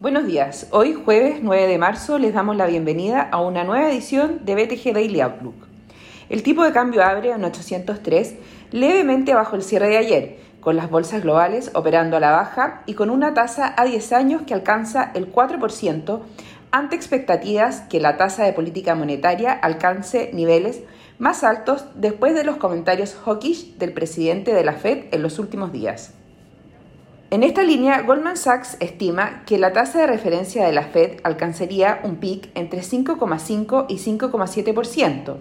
[0.00, 4.46] Buenos días, hoy jueves 9 de marzo les damos la bienvenida a una nueva edición
[4.46, 5.66] de BTG Daily Outlook.
[6.30, 8.36] El tipo de cambio abre en 803,
[8.70, 12.94] levemente bajo el cierre de ayer, con las bolsas globales operando a la baja y
[12.94, 16.20] con una tasa a 10 años que alcanza el 4%
[16.70, 20.80] ante expectativas que la tasa de política monetaria alcance niveles
[21.18, 25.72] más altos después de los comentarios hawkish del presidente de la Fed en los últimos
[25.72, 26.14] días.
[27.32, 32.00] En esta línea, Goldman Sachs estima que la tasa de referencia de la Fed alcanzaría
[32.02, 35.36] un pic entre 5,5 y 5,7%,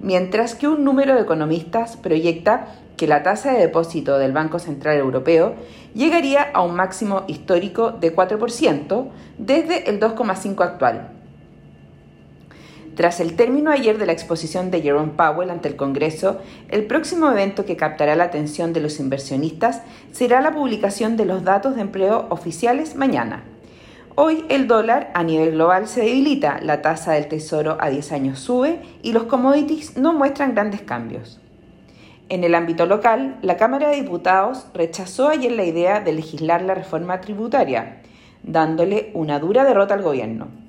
[0.00, 4.98] mientras que un número de economistas proyecta que la tasa de depósito del Banco Central
[4.98, 5.56] Europeo
[5.94, 11.21] llegaría a un máximo histórico de 4% desde el 2,5 actual.
[12.94, 17.30] Tras el término ayer de la exposición de Jerome Powell ante el Congreso, el próximo
[17.30, 19.80] evento que captará la atención de los inversionistas
[20.12, 23.44] será la publicación de los datos de empleo oficiales mañana.
[24.14, 28.40] Hoy el dólar a nivel global se debilita, la tasa del tesoro a 10 años
[28.40, 31.40] sube y los commodities no muestran grandes cambios.
[32.28, 36.74] En el ámbito local, la Cámara de Diputados rechazó ayer la idea de legislar la
[36.74, 38.02] reforma tributaria,
[38.42, 40.61] dándole una dura derrota al gobierno.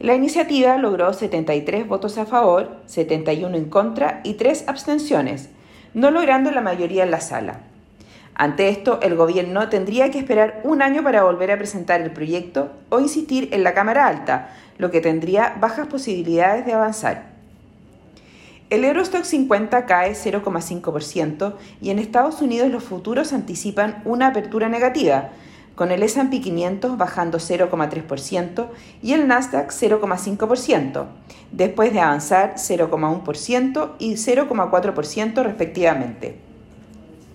[0.00, 5.50] La iniciativa logró 73 votos a favor, 71 en contra y 3 abstenciones,
[5.94, 7.60] no logrando la mayoría en la sala.
[8.34, 12.72] Ante esto, el Gobierno tendría que esperar un año para volver a presentar el proyecto
[12.88, 17.34] o insistir en la Cámara Alta, lo que tendría bajas posibilidades de avanzar.
[18.70, 25.30] El Eurostock 50 cae 0,5% y en Estados Unidos los futuros anticipan una apertura negativa,
[25.74, 28.66] con el S&P 500 bajando 0,3%
[29.02, 31.06] y el Nasdaq 0,5%,
[31.52, 36.38] después de avanzar 0,1% y 0,4% respectivamente.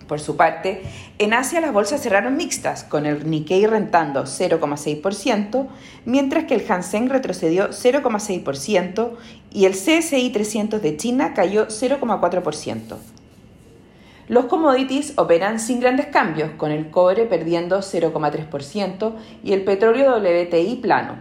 [0.09, 0.81] Por su parte,
[1.19, 5.67] en Asia las bolsas cerraron mixtas, con el Nikkei rentando 0,6%,
[6.05, 9.11] mientras que el Hansen retrocedió 0,6%
[9.53, 13.18] y el CSI 300 de China cayó 0,4%.
[14.29, 19.13] Los commodities operan sin grandes cambios, con el cobre perdiendo 0,3%
[19.43, 21.15] y el petróleo WTI plano.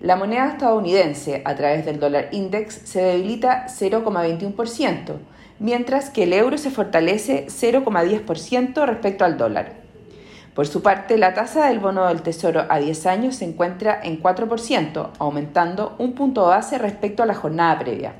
[0.00, 5.14] La moneda estadounidense a través del dólar index se debilita 0,21%,
[5.58, 9.72] mientras que el euro se fortalece 0,10% respecto al dólar.
[10.54, 14.22] Por su parte, la tasa del bono del Tesoro a 10 años se encuentra en
[14.22, 18.14] 4%, aumentando un punto base respecto a la jornada previa.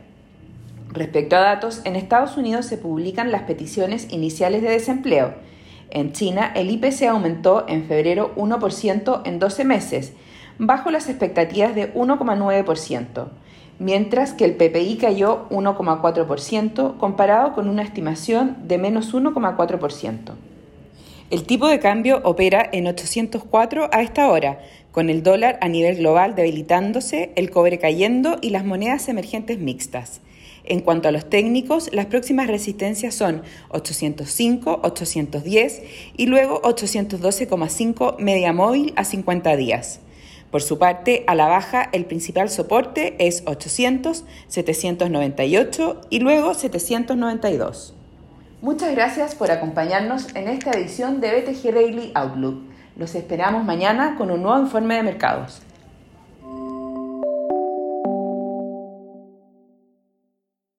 [0.91, 5.35] Respecto a datos, en Estados Unidos se publican las peticiones iniciales de desempleo.
[5.91, 10.13] En China, el IPC aumentó en febrero 1% en 12 meses,
[10.59, 13.29] bajo las expectativas de 1,9%,
[13.79, 20.33] mientras que el PPI cayó 1,4% comparado con una estimación de menos 1,4%.
[21.31, 24.61] El tipo de cambio opera en 804 a esta hora,
[24.91, 30.23] con el dólar a nivel global debilitándose, el cobre cayendo y las monedas emergentes mixtas.
[30.71, 35.83] En cuanto a los técnicos, las próximas resistencias son 805, 810
[36.15, 40.01] y luego 812,5 media móvil a 50 días.
[40.51, 47.95] Por su parte, a la baja, el principal soporte es 800, 798 y luego 792.
[48.61, 52.61] Muchas gracias por acompañarnos en esta edición de BTG Daily Outlook.
[52.97, 55.63] Los esperamos mañana con un nuevo informe de mercados.